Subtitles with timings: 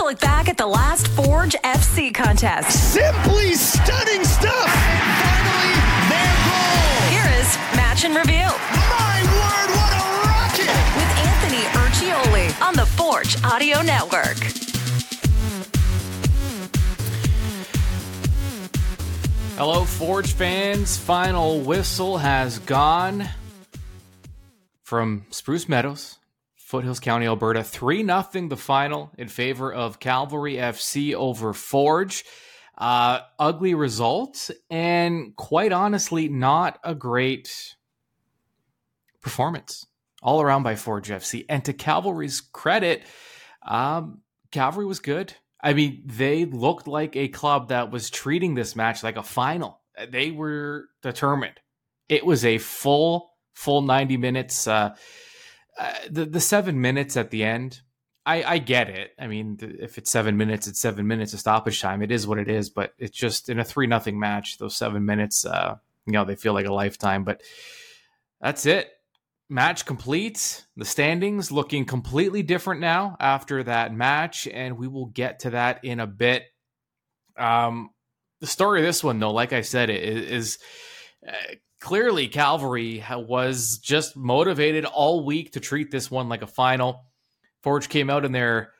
[0.00, 2.92] to look back at the last Forge FC contest.
[2.94, 4.66] Simply stunning stuff.
[4.66, 5.74] And finally,
[6.08, 6.80] their goal.
[7.10, 8.48] Here is Match in Review.
[8.88, 10.72] My word, what a rocket!
[10.96, 14.38] With Anthony Urciuoli on the Forge Audio Network.
[19.56, 20.96] Hello, Forge fans.
[20.96, 23.28] Final whistle has gone
[24.82, 26.16] from Spruce Meadows,
[26.70, 27.64] Foothills County, Alberta.
[27.64, 32.24] 3 0 the final in favor of Cavalry FC over Forge.
[32.78, 37.74] Uh, ugly result, and quite honestly, not a great
[39.20, 39.84] performance
[40.22, 41.44] all around by Forge FC.
[41.48, 43.02] And to Cavalry's credit,
[43.66, 44.20] um,
[44.52, 45.34] Cavalry was good.
[45.60, 49.80] I mean, they looked like a club that was treating this match like a final.
[50.08, 51.58] They were determined.
[52.08, 54.68] It was a full, full 90 minutes.
[54.68, 54.94] Uh,
[55.80, 57.80] uh, the, the seven minutes at the end,
[58.26, 59.12] I, I get it.
[59.18, 62.02] I mean, if it's seven minutes, it's seven minutes of stoppage time.
[62.02, 65.04] It is what it is, but it's just in a 3 nothing match, those seven
[65.04, 67.24] minutes, uh, you know, they feel like a lifetime.
[67.24, 67.42] But
[68.40, 68.90] that's it
[69.50, 70.64] match complete.
[70.76, 75.84] The standings looking completely different now after that match, and we will get to that
[75.84, 76.44] in a bit.
[77.36, 77.90] Um,
[78.40, 80.58] the story of this one, though, like I said, is, is
[81.28, 87.06] uh, clearly Calvary was just motivated all week to treat this one like a final.
[87.62, 88.72] Forge came out in their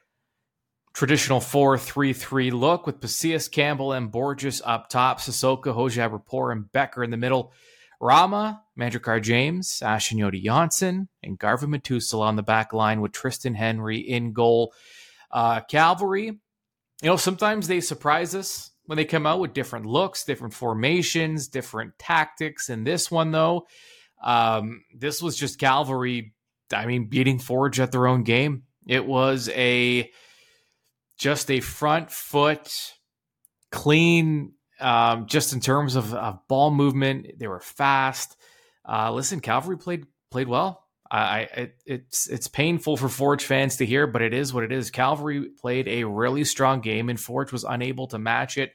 [0.93, 7.11] traditional 4-3-3 look with Pacius, Campbell, and Borges up top, Sissoko, Hojabrpour, and Bekker in
[7.11, 7.53] the middle.
[8.01, 13.55] Rama, Manjrekar James, Ashton Yodi Janssen, and Garven Metusala on the back line with Triston
[13.55, 14.73] Henry in goal.
[15.31, 16.39] Uh, Cavalry, you
[17.03, 21.96] know, sometimes they surprise us when they come out with different looks, different formations, different
[21.96, 22.69] tactics.
[22.69, 23.69] And this one, though,
[24.20, 26.34] um, this was just Cavalry,
[26.72, 28.64] I mean, beating Forge at their own game.
[28.88, 30.10] It was a
[31.16, 32.69] just a front foot,
[33.70, 38.36] clean um, just in terms of, of, ball movement, they were fast.
[38.84, 40.84] Uh, listen, Cavalry played played well.
[41.10, 44.71] I, it, it's it's painful for Forge fans to hear, but it is what it
[44.71, 44.91] is.
[44.91, 48.72] Calvary played a really strong game, and Forge was unable to match it.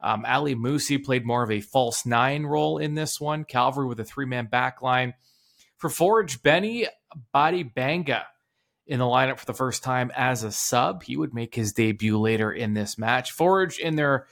[0.00, 3.44] Um, Ali Musse played more of a false nine role in this one.
[3.44, 5.14] Calvary with a three man back line.
[5.76, 6.86] For Forge, Benny
[7.34, 8.22] Badibanga
[8.86, 11.02] in the lineup for the first time as a sub.
[11.02, 13.32] He would make his debut later in this match.
[13.32, 14.26] Forge in their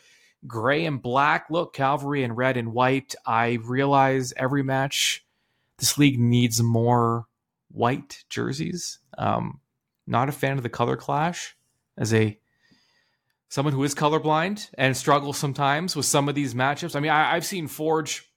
[0.46, 3.14] gray and black look, Calvary in red and white.
[3.26, 5.24] I realize every match
[5.78, 7.26] this league needs more
[7.74, 8.98] white jerseys.
[9.18, 9.60] Um,
[10.06, 11.56] not a fan of the color clash
[11.98, 12.38] as a
[13.48, 16.96] someone who is colorblind and struggles sometimes with some of these matchups.
[16.96, 18.28] I mean, I, have seen Forge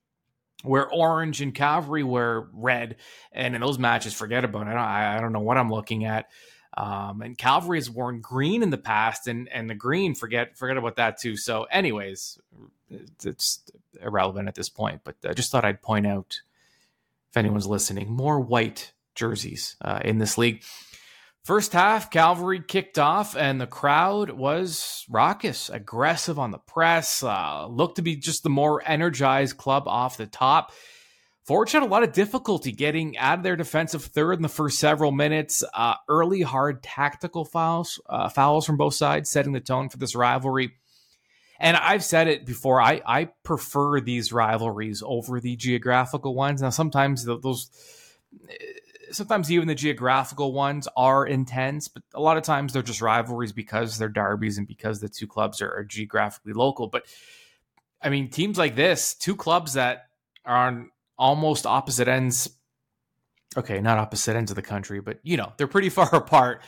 [0.64, 2.98] where orange and cavalry wear red,
[3.32, 4.72] and in those matches, forget about it.
[4.72, 6.30] I don't, I don't know what I'm looking at.
[6.76, 10.78] Um, and Cavalry has worn green in the past, and and the green forget forget
[10.78, 11.36] about that too.
[11.36, 12.40] So, anyways,
[13.24, 13.64] it's
[14.00, 15.02] irrelevant at this point.
[15.04, 16.42] But I just thought I'd point out
[17.32, 20.64] if anyone's listening, more white jerseys uh, in this league.
[21.44, 27.24] First half, Calvary kicked off, and the crowd was raucous, aggressive on the press.
[27.24, 30.74] Uh, looked to be just the more energized club off the top.
[31.46, 34.80] Forge had a lot of difficulty getting out of their defensive third in the first
[34.80, 35.64] several minutes.
[35.74, 40.16] Uh, early, hard tactical fouls, uh, fouls from both sides, setting the tone for this
[40.16, 40.74] rivalry.
[41.62, 42.82] And I've said it before.
[42.82, 46.62] I, I prefer these rivalries over the geographical ones.
[46.62, 47.70] Now, sometimes those,
[49.12, 53.54] sometimes even the geographical ones are intense, but a lot of times they're just rivalries
[53.54, 56.88] because they're derbies and because the two clubs are, are geographically local.
[56.88, 57.06] But
[58.02, 60.08] I mean, teams like this, two clubs that
[60.46, 62.50] are on almost opposite ends.
[63.56, 66.62] Okay, not opposite ends of the country, but you know they're pretty far apart,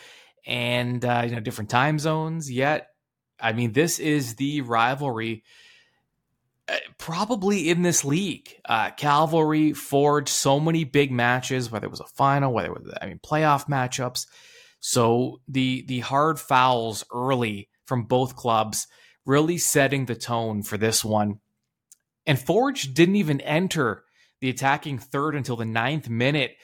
[0.46, 2.52] and uh, you know different time zones.
[2.52, 2.88] Yet,
[3.40, 5.44] I mean, this is the rivalry.
[6.70, 12.00] Uh, probably in this league, uh, Cavalry forged so many big matches, whether it was
[12.00, 14.28] a final, whether it was, I mean, playoff matchups.
[14.80, 18.88] So the the hard fouls early from both clubs
[19.26, 21.40] really setting the tone for this one.
[22.26, 24.04] And Forge didn't even enter
[24.42, 26.56] the attacking third until the ninth minute,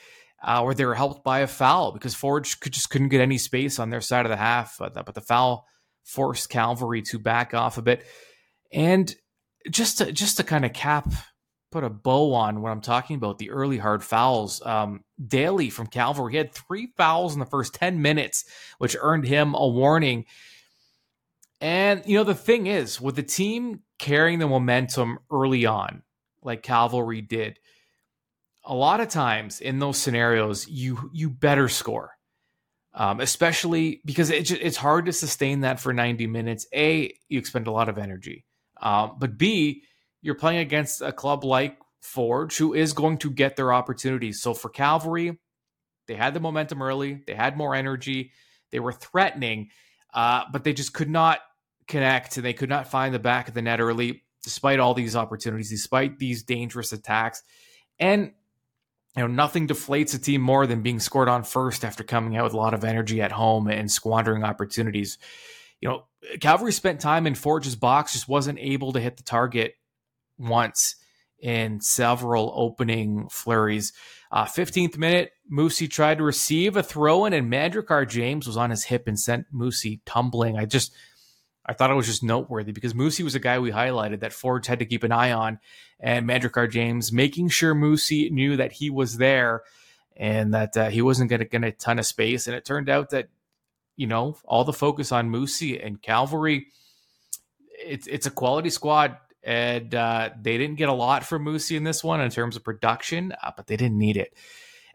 [0.44, 3.38] uh, where they were helped by a foul because Forge could, just couldn't get any
[3.38, 4.78] space on their side of the half.
[4.80, 5.66] But the, but the foul
[6.04, 8.06] forced Cavalry to back off a bit.
[8.72, 9.14] And
[9.70, 11.08] just to, just to kind of cap,
[11.72, 14.66] put a bow on what I'm talking about, the early hard fouls.
[14.66, 18.46] Um, Daly from Cavalry had three fouls in the first 10 minutes,
[18.78, 20.26] which earned him a warning.
[21.62, 26.04] And, you know, the thing is, with the team carrying the momentum early on,
[26.44, 27.60] like Cavalry did,
[28.64, 32.12] a lot of times in those scenarios, you you better score.
[32.94, 36.66] um, especially because it it's hard to sustain that for 90 minutes.
[36.74, 38.46] A, you expend a lot of energy,
[38.82, 39.84] um, but B,
[40.22, 44.42] you're playing against a club like Forge who is going to get their opportunities.
[44.42, 45.38] So for Cavalry,
[46.08, 48.32] they had the momentum early, they had more energy,
[48.72, 49.70] they were threatening,
[50.14, 51.40] uh, but they just could not
[51.88, 55.16] connect and they could not find the back of the net early, despite all these
[55.16, 57.44] opportunities, despite these dangerous attacks.
[58.00, 58.34] And
[59.16, 62.44] you know, nothing deflates a team more than being scored on first after coming out
[62.44, 65.18] with a lot of energy at home and squandering opportunities.
[65.82, 66.04] You know,
[66.40, 69.76] Cavalry spent time in Forge's box, just wasn't able to hit the target
[70.38, 70.96] once
[71.40, 73.94] in several opening flurries.
[74.32, 78.70] Uh, 15th minute, Musse tried to receive a throw in, and Manjrekar James was on
[78.70, 80.58] his hip and sent Musse tumbling.
[80.58, 80.94] I just,
[81.66, 84.68] I thought it was just noteworthy because Musse was a guy we highlighted that Forge
[84.68, 85.60] had to keep an eye on,
[86.00, 89.64] and Manjrekar James making sure Musse knew that he was there
[90.18, 92.48] and that uh, he wasn't going to get a ton of space.
[92.48, 93.28] And it turned out that,
[93.96, 96.68] you know, all the focus on Musse and Cavalry,
[97.80, 101.84] it's it's a quality squad, and uh, they didn't get a lot from Musse in
[101.84, 104.34] this one in terms of production, uh, but they didn't need it.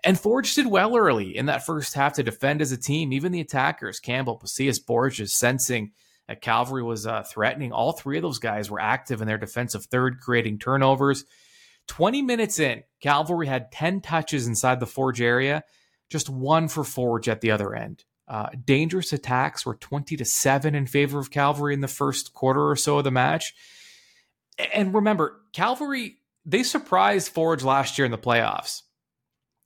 [0.02, 3.12] And Forge did well early in that first half to defend as a team.
[3.12, 5.92] Even the attackers, Campbell, Pacius, Borges, sensing–
[6.30, 7.72] that Cavalry was uh, threatening.
[7.72, 11.24] All three of those guys were active in their defensive third, creating turnovers.
[11.88, 15.64] 20 minutes in, Cavalry had 10 touches inside the Forge area,
[16.08, 18.04] just one for Forge at the other end.
[18.30, 22.70] Uh, dangerous attacks were 20 to 7 in favor of Cavalry in the first quarter
[22.70, 23.52] or so of the match.
[24.72, 28.82] And remember, Cavalry, they surprised Forge last year in the playoffs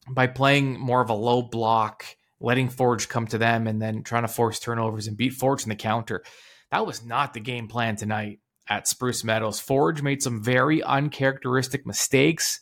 [0.09, 2.07] by playing more of a low block,
[2.41, 5.69] letting Forge come to them, and then trying to force turnovers and beat Forge in
[5.69, 6.25] the counter.
[6.71, 9.61] That was not the game plan tonight at Spruce Meadows.
[9.61, 12.61] Forge made some very uncharacteristic mistakes,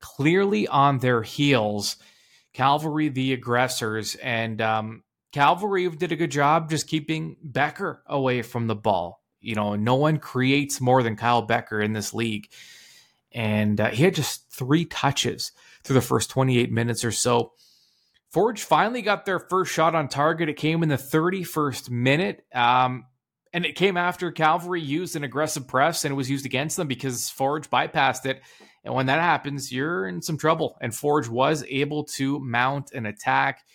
[0.00, 1.96] clearly on their heels.
[2.54, 5.02] Cavalry, the aggressors, and um,
[5.36, 9.22] Cavalry did a good job just keeping Bekker away from the ball.
[9.38, 12.48] You know, no one creates more than Kyle Bekker in this league.
[13.32, 15.52] And uh, he had just three touches
[15.84, 17.52] through the first 28 minutes or so.
[18.30, 20.48] Forge finally got their first shot on target.
[20.48, 22.46] It came in the 31st minute.
[22.54, 23.04] Um,
[23.52, 26.88] and it came after Calvary used an aggressive press and it was used against them
[26.88, 28.40] because Forge bypassed it.
[28.84, 30.78] And when that happens, you're in some trouble.
[30.80, 33.66] And Forge was able to mount an attack.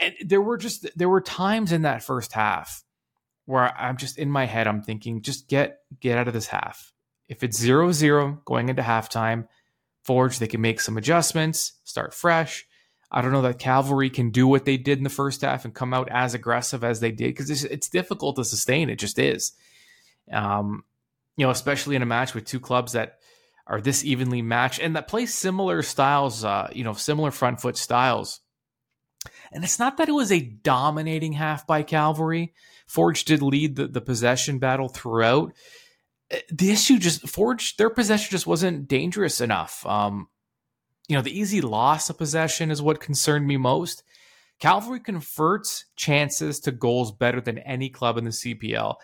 [0.00, 2.84] And there were just there were times in that first half
[3.46, 6.92] where I'm just in my head, I'm thinking, just get get out of this half.
[7.28, 9.48] If it's zero zero going into halftime,
[10.04, 12.66] Forge, they can make some adjustments, start fresh.
[13.10, 15.74] I don't know that Cavalry can do what they did in the first half and
[15.74, 18.90] come out as aggressive as they did because it's, it's, difficult to sustain.
[18.90, 19.52] It just is.
[20.30, 20.84] Um,
[21.36, 23.18] you know, especially in a match with two clubs that
[23.66, 27.76] are this evenly matched and that play similar styles, uh, you know, similar front foot
[27.76, 28.40] styles.
[29.52, 32.54] And it's not that it was a dominating half by Cavalry.
[32.86, 35.52] Forge did lead the, the possession battle throughout.
[36.32, 39.84] Uh, the issue just Forge, their possession just wasn't dangerous enough.
[39.86, 40.28] Um,
[41.08, 44.02] you know, the easy loss of possession is what concerned me most.
[44.60, 48.96] Cavalry converts chances to goals better than any club in the CPL.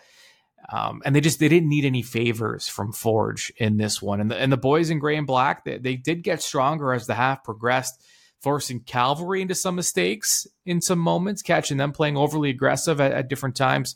[0.69, 4.19] Um, and they just they didn't need any favors from Forge in this one.
[4.19, 7.05] And the, and the boys in gray and black they, they did get stronger as
[7.05, 8.03] the half progressed,
[8.45, 13.27] forcing Cavalry into some mistakes in some moments, catching them playing overly aggressive at, at
[13.27, 13.95] different times.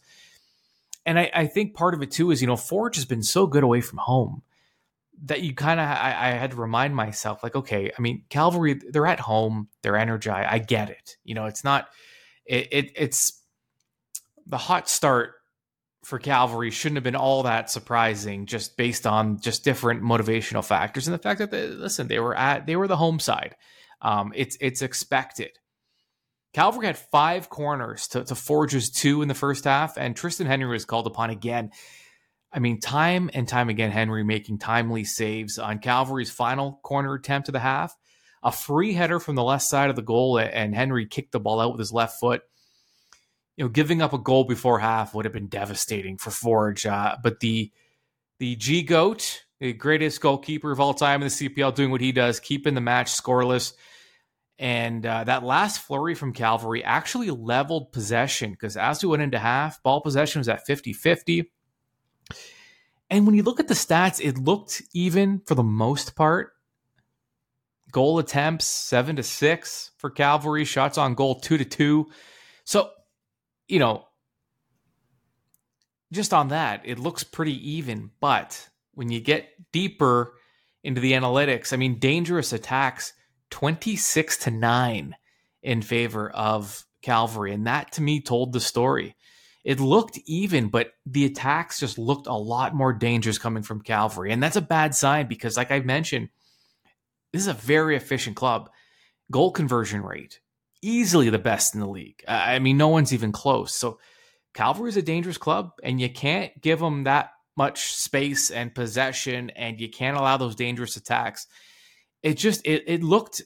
[1.06, 3.46] And I, I, think part of it too is you know Forge has been so
[3.46, 4.42] good away from home
[5.26, 8.80] that you kind of I, I, had to remind myself like okay i mean cavalry
[8.90, 11.90] they're at home they're energized i get it you know it's not
[12.46, 13.42] it, it it's
[14.48, 15.34] the hot start
[16.06, 21.08] for cavalry shouldn't have been all that surprising just based on just different motivational factors
[21.08, 23.56] and the fact that they, listen they were at they were the home side
[24.02, 25.52] um, it's it's expected
[26.54, 30.68] Cavalry had five corners to, to Forge's two in the first half, and Triston Henry
[30.68, 31.72] was called upon again.
[32.52, 37.50] I mean, time and time again, Henry making timely saves on Cavalry's final corner attempt
[37.50, 37.96] of the half.
[38.42, 41.60] A free header from the left side of the goal, and Henry kicked the ball
[41.60, 42.42] out with his left foot.
[43.56, 46.86] You know, giving up a goal before half would have been devastating for Forge.
[46.86, 47.72] Uh, but the
[48.40, 52.12] the G Goat, the greatest goalkeeper of all time in the CPL, doing what he
[52.12, 53.74] does, keeping the match scoreless.
[54.58, 59.40] And uh, that last flurry from Cavalry actually leveled possession because as we went into
[59.40, 61.52] half, ball possession was at 50 50.
[63.10, 66.54] And when you look at the stats, it looked even for the most part.
[67.92, 72.08] Goal attempts seven to six for Cavalry, shots on goal two to two.
[72.66, 72.92] So,
[73.68, 74.06] you know,
[76.12, 78.12] just on that, it looks pretty even.
[78.20, 78.69] But
[79.00, 80.34] when you get deeper
[80.84, 83.14] into the analytics, I mean, dangerous attacks
[83.50, 85.16] 26 to 9
[85.64, 87.54] in favor of Calvary.
[87.54, 89.16] And that to me told the story.
[89.64, 94.34] It looked even, but the attacks just looked a lot more dangerous coming from Calvary.
[94.34, 96.28] And that's a bad sign because, like I mentioned,
[97.32, 98.70] this is a very efficient club.
[99.32, 100.42] Goal conversion rate,
[100.82, 102.22] easily the best in the league.
[102.28, 103.74] I mean, no one's even close.
[103.74, 103.98] So,
[104.54, 109.50] Calvary is a dangerous club, and you can't give them that much space and possession,
[109.50, 111.46] and you can't allow those dangerous attacks.
[112.24, 113.42] It just it it looked,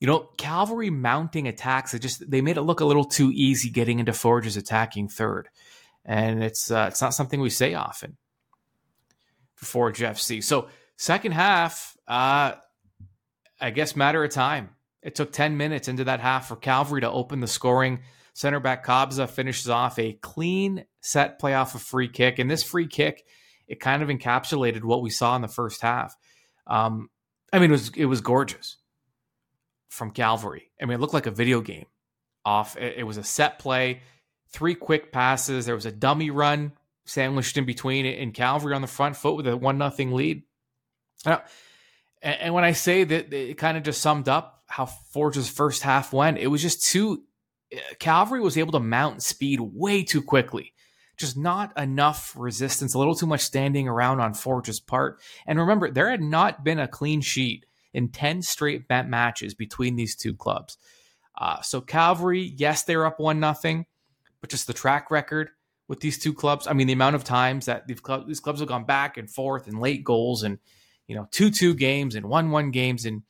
[0.00, 1.94] you know, cavalry mounting attacks.
[1.94, 5.48] It just they made it look a little too easy getting into Forge's attacking third,
[6.04, 8.16] and it's uh, it's not something we say often
[9.54, 10.42] for Forge FC.
[10.42, 12.54] So second half, uh,
[13.60, 14.70] I guess matter of time.
[15.00, 18.00] It took ten minutes into that half for Calvary to open the scoring.
[18.32, 22.64] Center back Kabza finishes off a clean set play off a free kick, and this
[22.64, 23.24] free kick
[23.66, 26.14] it kind of encapsulated what we saw in the first half.
[26.66, 27.08] Um,
[27.52, 28.76] I mean, it was it was gorgeous
[29.88, 30.70] from Calvary.
[30.80, 31.86] I mean, it looked like a video game.
[32.44, 34.02] Off, it, it was a set play,
[34.48, 35.66] three quick passes.
[35.66, 36.72] There was a dummy run
[37.06, 40.42] sandwiched in between, and Calvary on the front foot with a one nothing lead.
[41.24, 41.42] Now,
[42.22, 45.82] and, and when I say that, it kind of just summed up how Forge's first
[45.82, 46.38] half went.
[46.38, 47.22] It was just too.
[47.98, 50.73] Calvary was able to mount speed way too quickly
[51.16, 55.20] just not enough resistance, a little too much standing around on Forge's part.
[55.46, 59.96] And remember, there had not been a clean sheet in 10 straight bet matches between
[59.96, 60.76] these two clubs.
[61.38, 63.86] Uh, so Calvary, yes, they're up one nothing,
[64.40, 65.50] but just the track record
[65.88, 66.66] with these two clubs.
[66.66, 69.30] I mean, the amount of times that these clubs, these clubs have gone back and
[69.30, 70.58] forth and late goals and
[71.06, 73.22] you know two two games and one one games and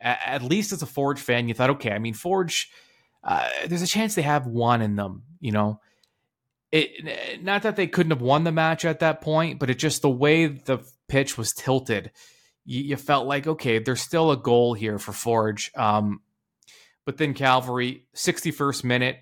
[0.00, 2.70] at, at least as a Forge fan, you thought, okay, I mean Forge,
[3.22, 5.80] uh, there's a chance they have one in them, you know
[6.72, 10.02] it not that they couldn't have won the match at that point, but it just
[10.02, 12.10] the way the pitch was tilted,
[12.64, 15.70] you, you felt like okay, there's still a goal here for Forge.
[15.76, 16.20] Um,
[17.04, 19.18] but then Calvary, 61st minute,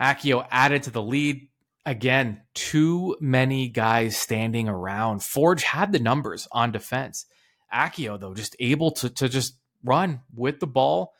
[0.00, 1.48] Akio added to the lead.
[1.84, 5.22] Again, too many guys standing around.
[5.22, 7.26] Forge had the numbers on defense.
[7.74, 11.12] Akio, though, just able to, to just run with the ball.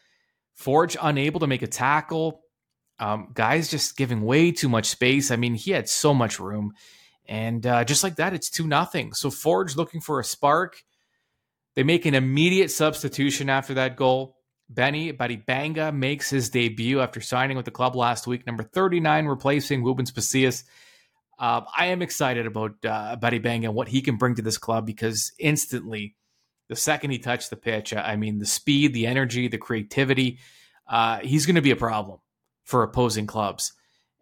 [0.55, 2.43] Forge unable to make a tackle.
[3.03, 5.33] Um, guys just giving way too much space.
[5.33, 6.73] I mean, he had so much room,
[7.27, 9.13] and uh, just like that, it's two nothing.
[9.13, 10.85] So Forge looking for a spark.
[11.75, 14.37] They make an immediate substitution after that goal.
[14.69, 19.83] Benny Badibanga makes his debut after signing with the club last week, number 39, replacing
[19.83, 20.63] Woobens Pacius.
[21.41, 24.87] Uh, I am excited about uh, Badibanga and what he can bring to this club
[24.87, 26.15] because instantly,
[26.69, 30.39] the second he touched the pitch, I mean, the speed, the energy, the creativity,
[30.87, 32.21] uh, he's going to be a problem
[32.65, 33.73] for opposing clubs.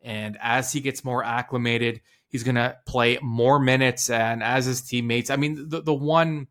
[0.03, 4.09] And as he gets more acclimated, he's going to play more minutes.
[4.09, 6.47] And as his teammates, I mean, the, the one,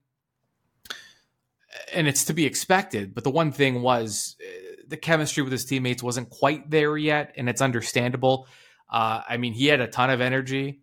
[1.93, 5.65] and it's to be expected, but the one thing was uh, the chemistry with his
[5.65, 7.33] teammates wasn't quite there yet.
[7.37, 8.47] And it's understandable.
[8.89, 10.81] Uh, I mean, he had a ton of energy,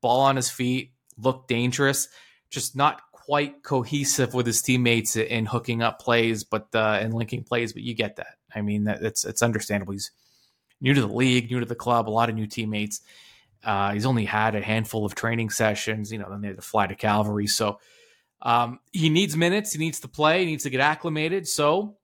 [0.00, 2.08] ball on his feet, looked dangerous,
[2.50, 7.44] just not quite cohesive with his teammates in hooking up plays, but uh, and linking
[7.44, 7.74] plays.
[7.74, 8.36] But you get that.
[8.54, 9.92] I mean, that it's it's understandable.
[9.92, 10.10] He's
[10.80, 13.00] new to the league, new to the club, a lot of new teammates.
[13.64, 16.12] Uh, he's only had a handful of training sessions.
[16.12, 17.46] You know, then they had to fly to Calvary.
[17.46, 17.78] So
[18.40, 19.72] um, he needs minutes.
[19.72, 20.40] He needs to play.
[20.40, 21.48] He needs to get acclimated.
[21.48, 21.96] So,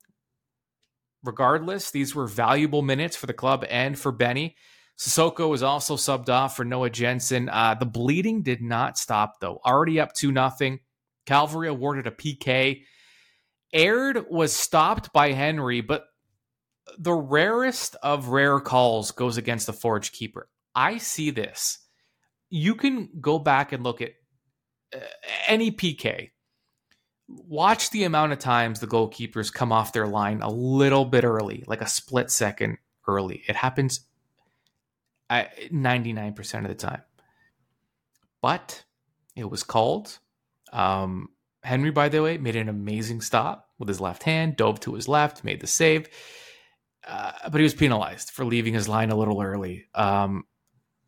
[1.22, 4.56] regardless, these were valuable minutes for the club and for Benny.
[4.98, 7.48] Sissoko was also subbed off for Noah Jensen.
[7.48, 9.60] Uh, the bleeding did not stop though.
[9.64, 10.80] Already up two nothing.
[11.26, 12.82] Calvary awarded a PK.
[13.72, 16.04] Aird was stopped by Henry, but
[16.98, 20.48] the rarest of rare calls goes against the forge keeper.
[20.74, 21.78] I see this.
[22.50, 24.12] You can go back and look at
[24.94, 24.98] uh,
[25.46, 26.30] any PK.
[27.28, 31.64] Watch the amount of times the goalkeepers come off their line a little bit early,
[31.66, 33.42] like a split second early.
[33.48, 34.00] It happens
[35.30, 37.02] 99% of the time.
[38.42, 38.84] But
[39.34, 40.18] it was called.
[40.72, 41.30] Um,
[41.62, 45.08] Henry, by the way, made an amazing stop with his left hand, dove to his
[45.08, 46.08] left, made the save.
[47.06, 49.86] Uh, but he was penalized for leaving his line a little early.
[49.94, 50.44] Um,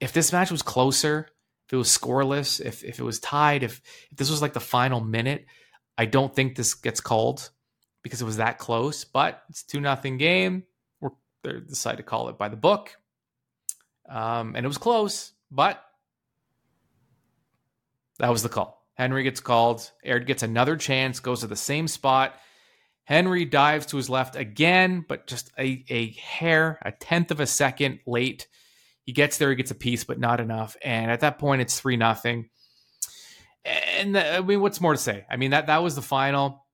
[0.01, 1.29] if this match was closer,
[1.67, 4.61] if it was scoreless, if if it was tied, if if this was like the
[4.61, 5.47] final minute,
[5.97, 7.51] I don't think this gets called
[8.03, 9.05] because it was that close.
[9.05, 10.65] But it's two nothing game.
[11.01, 11.11] We're
[11.43, 12.95] they decide to call it by the book,
[14.09, 15.83] um, and it was close, but
[18.19, 18.87] that was the call.
[18.95, 19.91] Henry gets called.
[20.05, 22.35] Aird gets another chance, goes to the same spot
[23.07, 27.47] Henry dives to his left again, but just a, a hair, a tenth of a
[27.47, 28.49] second late.
[29.05, 30.77] He gets there, he gets a piece, but not enough.
[30.83, 32.51] And at that point, it's three nothing.
[33.65, 35.25] And the, I mean, what's more to say?
[35.31, 36.67] I mean that that was the final.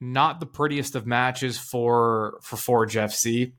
[0.00, 3.52] Not the prettiest of matches for for Forge FC.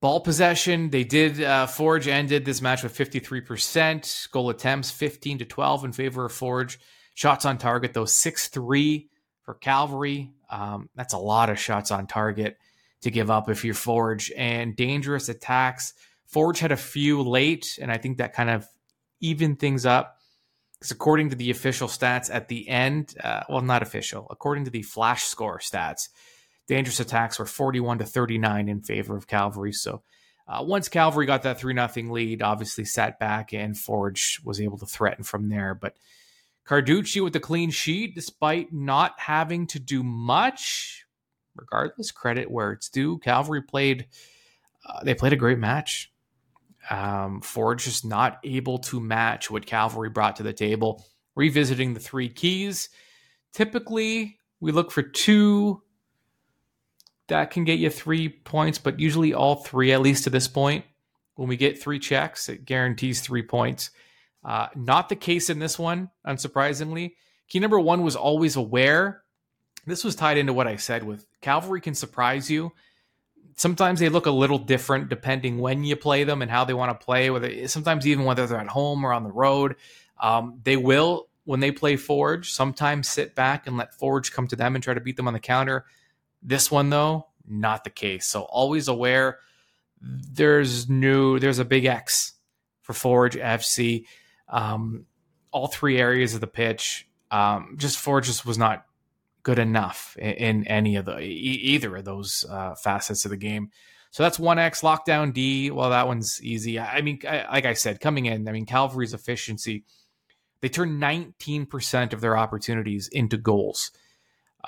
[0.00, 1.42] Ball possession, they did.
[1.42, 4.30] Uh, Forge ended this match with 53%.
[4.30, 6.80] Goal attempts, 15 to 12 in favor of Forge.
[7.14, 9.08] Shots on target, though, 6 3
[9.42, 10.32] for Cavalry.
[10.50, 12.56] Um, that's a lot of shots on target
[13.02, 14.32] to give up if you're Forge.
[14.36, 15.94] And dangerous attacks.
[16.26, 18.66] Forge had a few late, and I think that kind of
[19.20, 20.16] evened things up.
[20.78, 24.70] Because according to the official stats at the end, uh, well, not official, according to
[24.70, 26.08] the flash score stats,
[26.66, 29.72] dangerous attacks were 41 to 39 in favor of Cavalry.
[29.72, 30.02] So
[30.48, 34.78] uh, once Cavalry got that 3 0 lead, obviously sat back and Forge was able
[34.78, 35.74] to threaten from there.
[35.74, 35.94] But
[36.66, 41.04] Carducci with the clean sheet, despite not having to do much,
[41.56, 43.18] regardless, credit where it's due.
[43.18, 44.06] Cavalry played,
[44.86, 46.12] uh, they played a great match.
[46.90, 51.04] Um, Forge just not able to match what Cavalry brought to the table.
[51.34, 52.90] Revisiting the three keys,
[53.52, 55.82] typically we look for two
[57.28, 60.84] that can get you three points, but usually all three, at least to this point.
[61.34, 63.90] When we get three checks, it guarantees three points.
[64.44, 67.12] Uh, not the case in this one, unsurprisingly.
[67.48, 69.22] Key number one was always aware.
[69.86, 72.72] This was tied into what I said with Cavalry can surprise you.
[73.56, 76.98] Sometimes they look a little different depending when you play them and how they want
[76.98, 77.30] to play.
[77.30, 79.76] Whether sometimes even whether they're at home or on the road,
[80.20, 82.50] um, they will when they play Forge.
[82.50, 85.34] Sometimes sit back and let Forge come to them and try to beat them on
[85.34, 85.84] the counter.
[86.42, 88.26] This one, though, not the case.
[88.26, 89.38] So always aware
[90.00, 92.34] there's new, there's a big X
[92.80, 94.06] for Forge FC.
[94.52, 95.06] Um,
[95.50, 98.86] all three areas of the pitch, um, just Forge just was not
[99.42, 103.36] good enough in, in any of the e- either of those uh, facets of the
[103.36, 103.70] game.
[104.12, 105.70] So that's one X lockdown D.
[105.70, 106.78] Well, that one's easy.
[106.78, 109.84] I mean, I, like I said, coming in, I mean, Cavalry's efficiency,
[110.60, 113.90] they turn 19% of their opportunities into goals.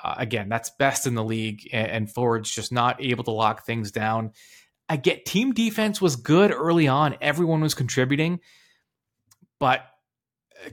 [0.03, 3.91] Uh, again, that's best in the league, and, and just not able to lock things
[3.91, 4.31] down.
[4.89, 7.15] I get team defense was good early on.
[7.21, 8.39] Everyone was contributing,
[9.59, 9.85] but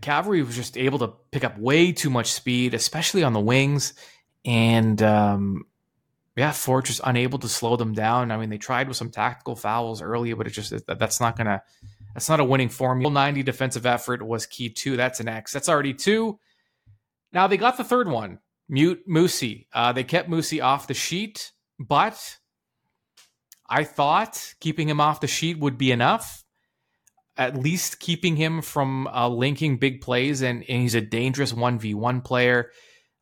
[0.01, 3.95] Cavalry was just able to pick up way too much speed, especially on the wings.
[4.45, 5.65] And um,
[6.37, 8.31] yeah, Forge was unable to slow them down.
[8.31, 11.63] I mean, they tried with some tactical fouls early, but it just that's not gonna
[12.15, 13.13] that's not a winning formula.
[13.13, 14.97] 90 defensive effort was key too.
[14.97, 15.53] That's an X.
[15.53, 16.39] That's already two.
[17.33, 19.67] Now they got the third one mute Musse.
[19.73, 22.39] Uh, they kept Musse off the sheet, but
[23.69, 26.42] I thought keeping him off the sheet would be enough.
[27.37, 31.79] At least keeping him from uh, linking big plays, and, and, he's a dangerous one
[31.79, 32.71] v one player.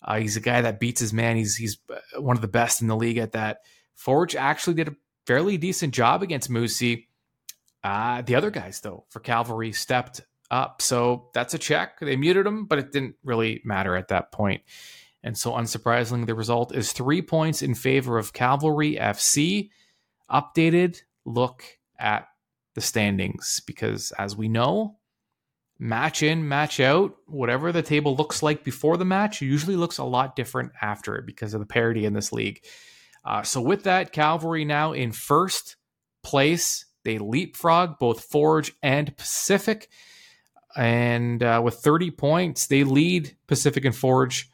[0.02, 1.36] Uh, he's a guy that beats his man.
[1.36, 3.58] He's he's uh, one of the best in the league at that.
[3.94, 4.96] Forge actually did a
[5.26, 7.06] fairly decent job against Musse.
[7.84, 10.82] Uh, the other guys, though, for Cavalry stepped up.
[10.82, 12.00] So that's a check.
[12.00, 14.62] They muted him, but it didn't really matter at that point.
[15.22, 19.70] And so, unsurprisingly, the result is three points in favor of Cavalry FC.
[20.30, 21.64] Updated look
[21.98, 22.28] at
[22.74, 24.98] the standings because, as we know,
[25.78, 30.04] match in, match out, whatever the table looks like before the match usually looks a
[30.04, 32.64] lot different after it because of the parity in this league.
[33.24, 35.76] Uh, so, with that, Cavalry now in first
[36.22, 36.86] place.
[37.04, 39.88] They leapfrog both Forge and Pacific.
[40.76, 44.50] And uh, with 30 points, they lead Pacific and Forge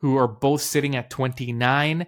[0.00, 2.06] who are both sitting at 29.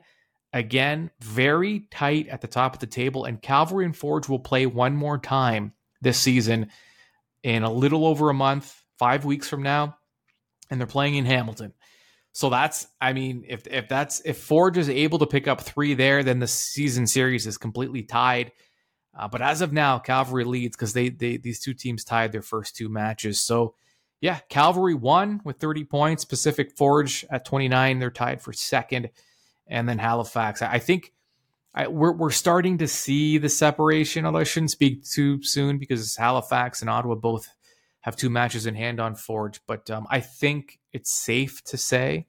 [0.53, 3.25] Again, very tight at the top of the table.
[3.25, 6.71] And Calvary and Forge will play one more time this season
[7.43, 9.97] in a little over a month, five weeks from now.
[10.71, 11.73] And they're playing in Hamilton.
[12.33, 15.95] So that's, I mean, if if that's if Forge is able to pick up three
[15.95, 18.53] there, then the season series is completely tied.
[19.19, 22.43] Uh, but as of now, Calvary leads because they they these two teams tied their
[22.43, 23.41] first two matches.
[23.41, 23.75] So
[24.21, 26.25] yeah, Calvary won with 30 points.
[26.25, 29.09] Pacific Forge at 29, they're tied for second,
[29.70, 30.61] and then Halifax.
[30.61, 31.12] I think
[31.74, 34.26] I, we're we're starting to see the separation.
[34.26, 37.48] Although I shouldn't speak too soon because Halifax and Ottawa both
[38.00, 39.61] have two matches in hand on Forge.
[39.66, 42.26] But um, I think it's safe to say,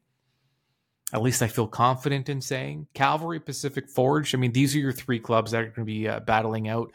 [1.13, 4.35] at least I feel confident in saying, Cavalry, Pacific Forge.
[4.35, 6.91] I mean, these are your three clubs that are going to be uh, battling out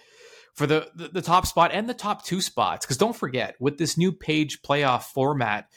[0.55, 2.87] for the, the, the top spot and the top two spots.
[2.87, 5.69] Because don't forget, with this new page playoff format,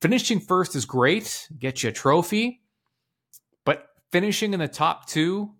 [0.00, 2.60] finishing first is great, get you a trophy,
[4.14, 5.50] finishing in the top two,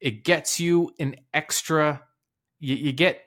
[0.00, 2.02] it gets you an extra.
[2.58, 3.20] You, you get,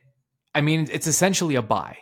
[0.53, 1.97] I mean, it's essentially a buy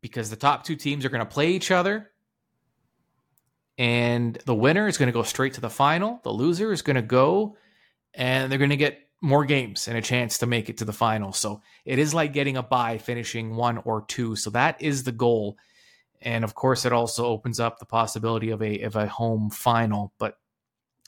[0.00, 2.10] because the top two teams are going to play each other.
[3.76, 6.20] And the winner is going to go straight to the final.
[6.24, 7.58] The loser is going to go
[8.14, 10.92] and they're going to get more games and a chance to make it to the
[10.94, 11.34] final.
[11.34, 14.36] So it is like getting a bye, finishing one or two.
[14.36, 15.58] So that is the goal.
[16.22, 20.14] And of course, it also opens up the possibility of a of a home final.
[20.18, 20.38] But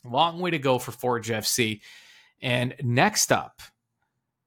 [0.05, 1.81] long way to go for Forge FC.
[2.41, 3.61] And next up,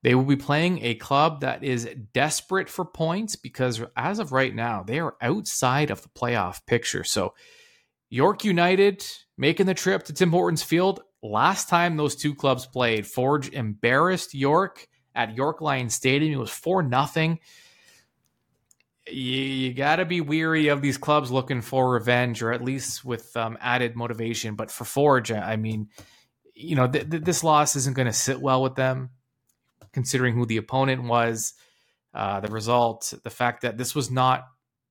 [0.03, 4.53] They will be playing a club that is desperate for points because as of right
[4.53, 7.03] now, they are outside of the playoff picture.
[7.03, 7.35] So,
[8.09, 9.05] York United
[9.37, 11.01] making the trip to Tim Hortons Field.
[11.23, 16.33] Last time those two clubs played, Forge embarrassed York at York Lions Stadium.
[16.33, 17.39] It was 4 nothing.
[19.07, 23.03] You, you got to be weary of these clubs looking for revenge or at least
[23.03, 24.55] with um, added motivation.
[24.55, 25.89] But for Forge, I mean,
[26.53, 29.09] you know, th- th- this loss isn't going to sit well with them
[29.93, 31.53] considering who the opponent was,
[32.13, 34.45] uh, the result, the fact that this was not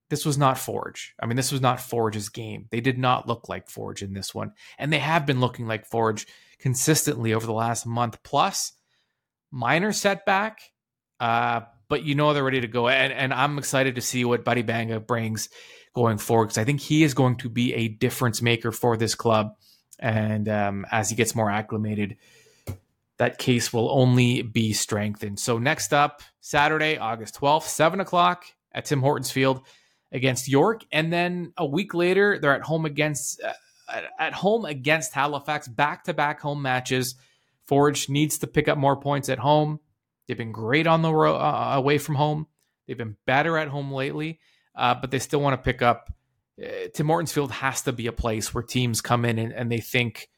[0.08, 1.14] this was not Forge.
[1.20, 2.66] I mean, this was not Forge's game.
[2.72, 5.86] They did not look like Forge in this one, and they have been looking like
[5.86, 6.26] Forge
[6.58, 8.72] consistently over the last month plus.
[9.52, 10.60] Minor setback,
[11.20, 14.44] uh, but you know they're ready to go, and and I'm excited to see what
[14.44, 15.50] Badibanga brings
[15.94, 19.14] going forward because I think he is going to be a difference maker for this
[19.14, 19.56] club,
[19.98, 22.16] and um, as he gets more acclimated
[23.20, 25.38] that case will only be strengthened.
[25.38, 29.60] So next up, Saturday, August 12th, 7 o'clock at Tim Hortons Field
[30.10, 30.86] against York.
[30.90, 33.52] And then a week later, they're at home against uh,
[34.18, 37.14] at home against Halifax, back-to-back home matches.
[37.66, 39.80] Forge needs to pick up more points at home.
[40.30, 42.46] They've been great on the road uh, away from home.
[42.86, 44.38] They've been better at home lately,
[44.76, 46.08] uh, but they still want to pick up.
[46.56, 49.72] Uh, Tim Hortons Field has to be a place where teams come in and, and
[49.72, 50.30] they think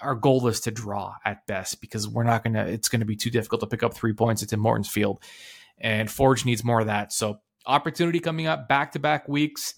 [0.00, 2.66] our goal is to draw at best because we're not gonna.
[2.66, 5.20] It's gonna be too difficult to pick up three points at Tim Hortons Field,
[5.78, 7.12] and Forge needs more of that.
[7.12, 9.74] So opportunity coming up, back to back weeks.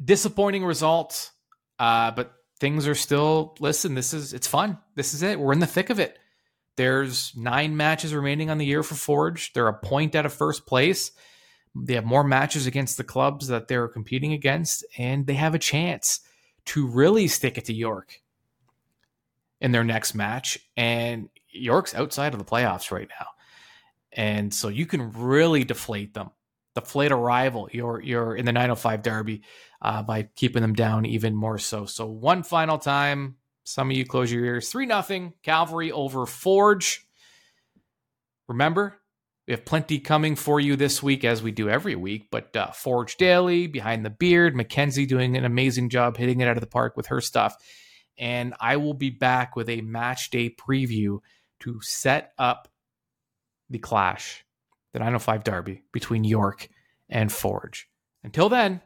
[0.00, 1.32] Disappointing results,
[1.80, 3.56] uh, but things are still.
[3.58, 4.78] Listen, this is it's fun.
[4.94, 5.40] This is it.
[5.40, 6.16] We're in the thick of it.
[6.76, 9.52] There's nine matches remaining on the year for Forge.
[9.52, 11.12] They're a point out of first place.
[11.74, 15.58] They have more matches against the clubs that they're competing against, and they have a
[15.58, 16.20] chance
[16.66, 18.20] to really stick it to York
[19.60, 20.58] in their next match.
[20.76, 23.26] And York's outside of the playoffs right now.
[24.12, 26.30] And so you can really deflate them,
[26.74, 27.68] deflate a rival.
[27.72, 29.42] You're you're in the 905 Derby
[29.80, 31.86] uh, by keeping them down even more so.
[31.86, 34.68] So one final time, some of you close your ears.
[34.68, 37.06] Three nothing Cavalry over Forge.
[38.48, 38.98] Remember,
[39.46, 42.28] we have plenty coming for you this week, as we do every week.
[42.30, 46.56] But uh, Forge Daily, Behind the Beard, Mackenzie doing an amazing job hitting it out
[46.56, 47.56] of the park with her stuff
[48.18, 51.20] and I will be back with a match day preview
[51.60, 52.68] to set up
[53.70, 54.44] the clash,
[54.92, 56.68] the 905 Derby between York
[57.08, 57.88] and Forge.
[58.22, 58.80] Until then,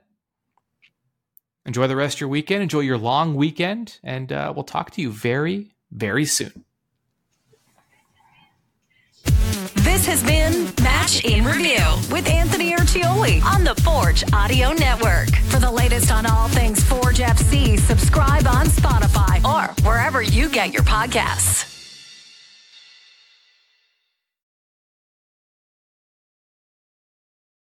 [1.67, 5.03] enjoy the rest of your weekend, enjoy your long weekend, and uh, we'll talk to
[5.03, 6.65] you very, very soon.
[9.75, 15.31] This has been Match in Review with Anthony Urciuoli on the Forge Audio Network.
[15.49, 20.73] For the latest on all things Forge FC, subscribe on Spotify or wherever you get
[20.73, 21.76] your podcasts.